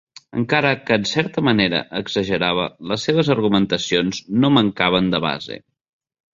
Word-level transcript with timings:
Encara 0.39 0.69
que 0.87 0.95
en 0.99 1.03
certa 1.09 1.43
manera 1.47 1.81
exagerava, 1.99 2.65
les 2.93 3.07
seves 3.11 3.31
argumentacions 3.37 4.25
no 4.43 4.53
mancaven 4.59 5.15
de 5.17 5.25
base. 5.31 5.63